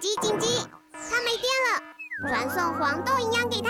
[0.00, 0.46] 紧急紧急！
[0.92, 3.68] 它没电了，传送黄豆营养给它，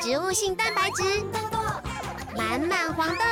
[0.00, 1.02] 植物性蛋白质，
[2.34, 3.24] 满满黄豆，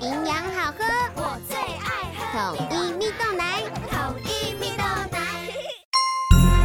[0.00, 4.82] 营养好喝，我最爱喝统一蜜豆奶，统一蜜豆
[5.12, 5.18] 奶。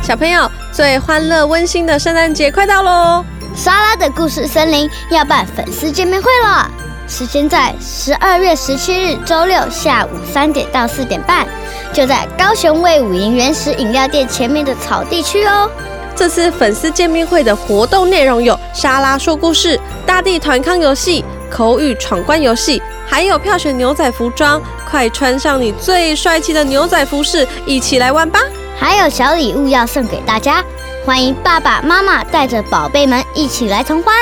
[0.01, 3.23] 小朋友，最欢乐温馨的圣诞节快到喽！
[3.55, 6.67] 莎拉的故事森林要办粉丝见面会了，
[7.07, 11.47] 时间在十二月十七日周六下午三点到四点半。
[11.93, 15.69] 就在高雄卫武营原始饮料店前面的草地区哦。
[16.15, 24.61] 这次粉丝见面会的活动内容有沙拉说故事、大地团康游戏、口语闯关游戏，还有票选牛仔服装。
[24.89, 28.39] 快穿上你最帅气的牛仔服饰，一起来玩吧！
[28.77, 30.63] 还有小礼物要送给大家，
[31.05, 34.15] 欢迎爸爸妈妈带着宝贝们一起来同欢。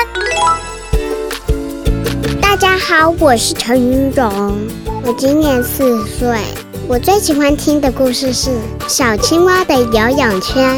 [2.40, 4.58] 大家好，我是陈云荣，
[5.04, 6.38] 我今年四岁。
[6.88, 8.48] 我最喜欢听的故事是
[8.88, 10.74] 《小青蛙的游泳圈》。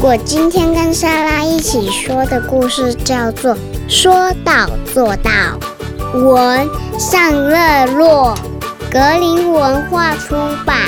[0.00, 3.54] 我今天跟莎拉一起说的故事叫做
[3.86, 5.30] 《说到做到》。
[6.18, 6.66] 文：
[6.98, 8.34] 尚乐洛，
[8.90, 10.78] 格林文化出版。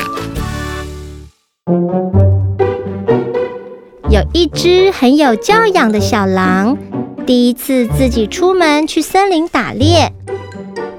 [4.08, 6.78] 有一只很有教养的小狼，
[7.26, 10.14] 第一次自己出门去森林打猎，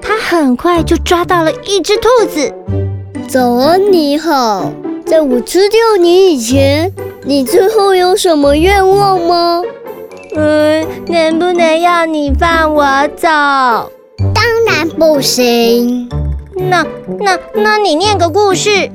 [0.00, 2.54] 它很快就抓到了一只兔子。
[3.28, 4.72] 早安，你好。
[5.04, 6.90] 在我吃掉你以前，
[7.26, 9.62] 你最后有什么愿望吗？
[10.34, 12.82] 嗯，能不能要你放我
[13.16, 13.28] 走？
[14.34, 16.08] 当然不行。
[16.70, 16.86] 那
[17.20, 18.90] 那那你念个故事。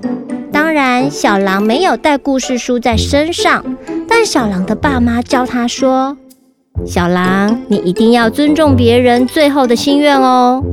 [0.51, 3.63] 当然，小狼没有带故事书在身上，
[4.09, 6.17] 但小狼的爸妈教他说
[6.87, 10.63] ：“小狼，你一定要尊重别人最后的心愿哦。”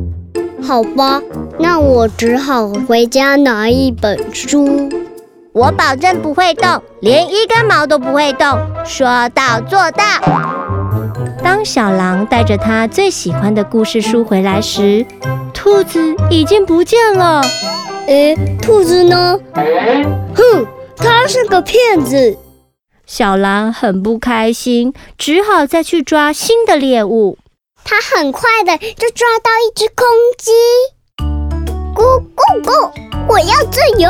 [0.63, 1.21] 好吧，
[1.59, 4.89] 那我只好回家拿一本书。
[5.53, 10.05] 我保证不会动，连一根毛都不会动，说到做到。
[11.43, 15.05] 当小狼带着他最喜欢的故事书回来时，
[15.53, 17.43] 兔子已经不见了。
[18.07, 19.39] 诶，兔子呢？
[20.35, 20.67] 哼，
[20.97, 22.37] 他是个骗子。
[23.05, 27.39] 小狼很不开心，只好再去抓新的猎物。
[27.91, 30.07] 他很快的就抓到一只公
[30.39, 30.53] 鸡，
[31.93, 32.93] 咕咕咕！
[33.29, 34.09] 我要自由！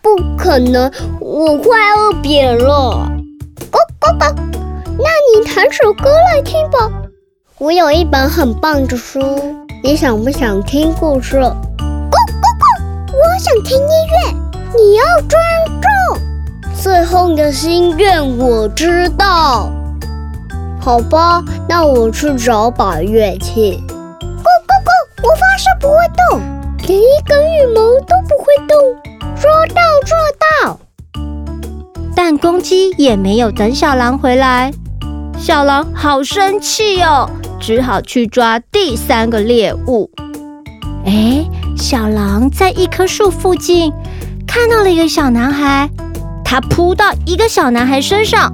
[0.00, 3.10] 不可能，我快饿扁了。
[3.72, 4.32] 咕咕咕！
[5.00, 6.92] 那你弹首歌来听吧。
[7.58, 9.20] 我有一本很棒的书，
[9.82, 11.38] 你想不想听故事？
[11.38, 13.12] 咕咕咕！
[13.14, 14.32] 我想听音乐，
[14.76, 15.40] 你要尊
[15.80, 16.80] 重。
[16.80, 19.68] 最后的心愿我知道。
[20.84, 23.80] 好吧，那我去找把乐器。
[23.88, 25.22] 咕咕咕！
[25.22, 25.94] 我发誓不会
[26.28, 26.40] 动，
[26.88, 28.76] 连一根羽毛都不会动，
[29.36, 30.18] 说到做
[30.66, 30.80] 到。
[32.16, 34.72] 但公鸡也没有等小狼回来，
[35.38, 40.10] 小狼好生气哦，只好去抓第三个猎物。
[41.06, 43.92] 哎，小狼在一棵树附近
[44.48, 45.88] 看到了一个小男孩，
[46.44, 48.52] 他扑到一个小男孩身上。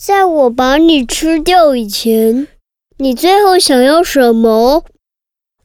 [0.00, 2.46] 在我把你吃掉以前，
[2.98, 4.84] 你最后想要什么？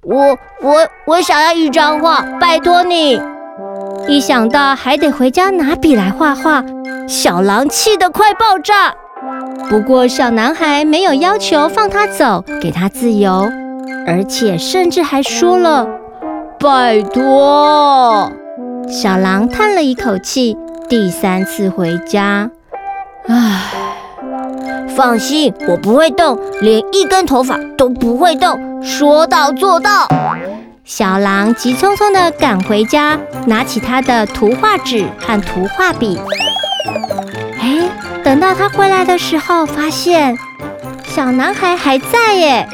[0.04, 3.22] 我我我想要一张画，拜托你。
[4.08, 6.66] 一想到还得回家拿笔来画画，
[7.08, 8.96] 小狼气得快爆炸。
[9.70, 13.48] 不过小男孩没有要求放他走，给他自由，
[14.08, 15.88] 而且甚至还说了
[16.60, 18.32] 拜托。
[18.90, 20.58] 小狼叹了一口气，
[20.90, 22.50] 第三次回家，
[23.28, 23.83] 唉。
[24.90, 30.08] 放心，我不会动，连一根头发都不会动，说到做到。
[30.84, 36.20] 小狼急匆匆地赶回家，拿起他的图画纸和图画笔。
[37.60, 37.90] 哎，
[38.24, 40.38] 等到他回来的时候，发现
[41.06, 42.68] 小男孩还在耶。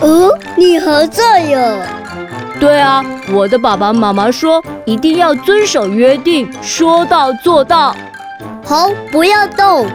[0.00, 1.78] 哦，你还在哟？
[2.58, 7.94] 对啊，我的爸爸妈妈说一定要遵守约定，说到做到。
[8.64, 9.86] 好，不要动。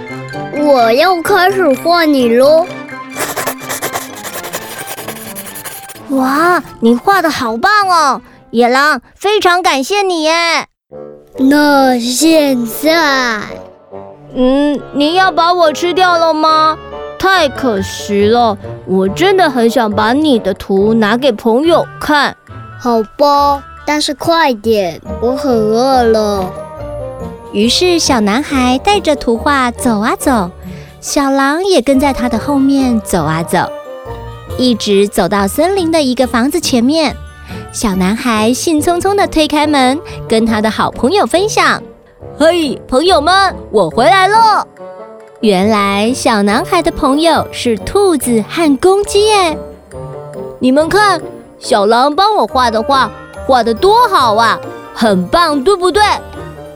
[0.58, 2.66] 我要开始画你喽！
[6.10, 8.22] 哇，你画的好棒哦，
[8.52, 10.68] 野狼，非常感谢你耶！
[11.38, 13.42] 那现在，
[14.36, 16.78] 嗯，你要把我吃掉了吗？
[17.18, 22.36] 太可惜了，我真的很想把你的图拿给朋友看。
[22.80, 26.52] 好吧，但是快点，我很饿了。
[27.54, 30.50] 于是，小男孩带着图画走啊走，
[31.00, 33.60] 小狼也跟在他的后面走啊走，
[34.58, 37.16] 一直走到森林的一个房子前面。
[37.72, 41.80] 小男孩兴冲冲地推开门，跟他的好朋友分享
[42.40, 44.68] ：“嘿，朋友们，我回来了。
[45.42, 49.56] 原来小男孩的朋友是兔子和公鸡耶！
[50.58, 51.22] 你们看，
[51.60, 53.12] 小狼帮我画的画，
[53.46, 54.60] 画得多好啊，
[54.96, 56.02] 很棒，对不对？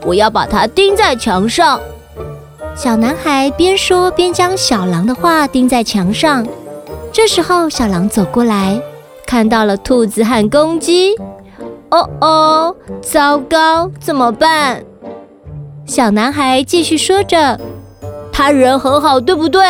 [0.04, 1.80] 我要把它钉在墙上。
[2.74, 6.46] 小男孩边说边将小狼的画钉在墙上。
[7.12, 8.80] 这时候，小狼走过来，
[9.26, 11.16] 看到了兔子和公鸡。
[11.90, 14.84] 哦哦，糟糕，怎么办？
[15.86, 17.58] 小男孩继续说着。
[18.30, 19.62] 他人很好，对不对？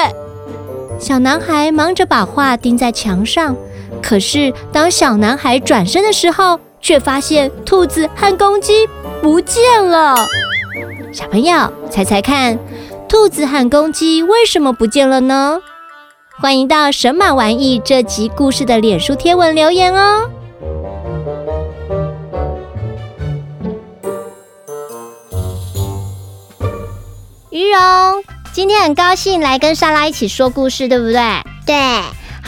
[0.98, 3.56] 小男孩忙着把画钉在墙上，
[4.02, 8.88] 可是当小男孩转身的时候，却发现兔子和公鸡
[9.22, 10.16] 不见了。
[11.12, 12.58] 小朋友，猜猜看，
[13.08, 15.60] 兔子和公鸡为什么不见了呢？
[16.40, 20.30] 欢迎到神马玩意这集故事的脸书贴文留言哦。
[27.50, 27.78] 于荣。
[28.50, 31.20] 今天很高兴来跟莎拉一起说故事，对不对？
[31.64, 31.76] 对，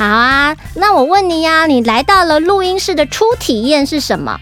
[0.01, 0.57] 好啊。
[0.75, 4.41] 那我问你呀，你来到了录音室的初体验是什么？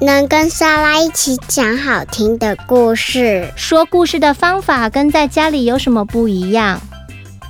[0.00, 3.52] 能跟莎拉一起讲好听的故事。
[3.56, 6.80] 说故事的方法跟在家里有什么不一样？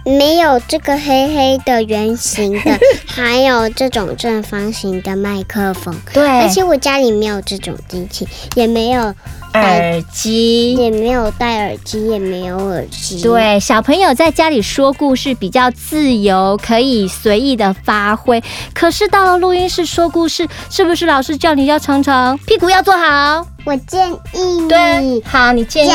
[0.09, 5.95] 没有这个黑黑的圆形的， 还有这种正方形的麦克风。
[6.13, 8.27] 对，而且我家里没有这种机器，
[8.57, 9.15] 也没有
[9.53, 13.23] 耳机，也没有戴耳机，也没有耳机。
[13.23, 18.43] 对，小朋友在家里说故事比较自由，可以随意的发挥。
[18.73, 23.47] 可是到了录音室说故事，是不是老师叫你要常常屁股要坐好？
[23.67, 25.91] 我建议你，对，好，你建议。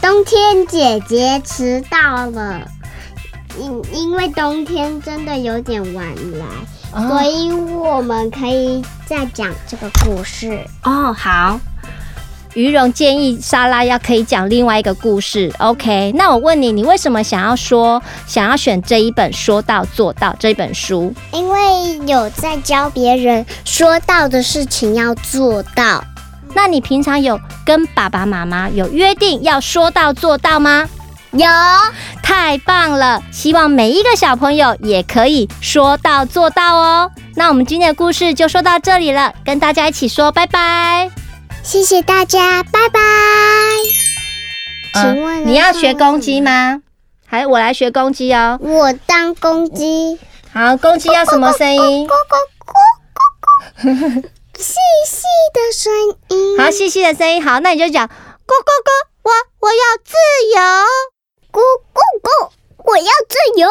[0.00, 2.60] 冬天姐姐迟到了。
[3.60, 6.06] 因因为冬天真的有点晚
[6.38, 6.46] 来，
[6.92, 11.12] 哦，所以我们可以再讲这个故事哦。
[11.12, 11.58] 好，
[12.54, 15.52] 于荣建议莎拉要可以讲另外一个故事。
[15.58, 21.12] OK，那我问你，你为什么想要说想要选这一本说到做到这一本书？
[21.32, 26.02] 因为有在教别人说到的事情要做到。
[26.54, 30.88] 那你平常有跟爸爸妈妈有约定要说到做到吗？
[31.38, 31.50] 有，
[32.22, 33.22] 太棒了！
[33.32, 37.10] 希望每一个小朋友也可以说到做到哦。
[37.34, 41.10] 那我们今天的故事就说到这里了，跟大家一起说拜拜。
[41.62, 43.00] 谢谢大家，拜拜。
[44.94, 46.80] 请问你要学公鸡吗？
[47.26, 48.58] 还我来学公鸡哦？
[48.62, 50.18] 我当公鸡。
[50.52, 52.06] 好，公鸡要什么声音？
[52.06, 52.14] 咕咕
[52.64, 54.74] 咕咕咕咕咕，细
[55.06, 55.92] 细的声
[56.30, 56.58] 音。
[56.58, 57.44] 好，细细的声音。
[57.44, 58.90] 好，那你就讲咕咕咕，
[59.24, 59.30] 我
[59.60, 60.14] 我要自
[60.54, 61.15] 由。
[61.56, 61.60] 咕
[61.94, 62.50] 咕咕！
[62.84, 63.66] 我要自由。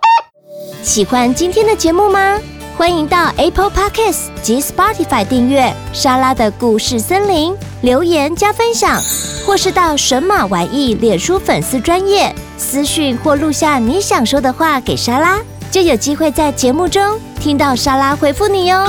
[0.82, 2.40] 喜欢今天的节目吗？
[2.78, 8.98] 欢迎到 Apple Podcasts 及 Spotify 订阅莎拉的故事森林，留言加分享，
[9.46, 15.38] 或是到神马玩意脸书粉丝专页私讯或录下你想说的话给莎拉，
[15.70, 18.86] 就有机会在节目中听到莎拉回复你哟。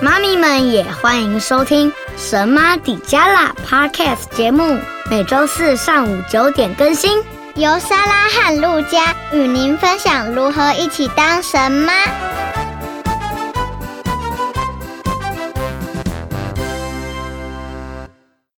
[0.00, 4.78] 妈咪们也欢迎收听神妈迪加拉 Podcast 节目。
[5.10, 7.22] 每周四上午九点更新，
[7.54, 11.92] 由莎拉和露佳与您分享如何一起当神妈。